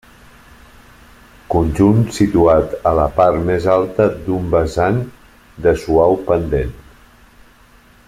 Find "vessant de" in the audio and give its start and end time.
4.57-5.79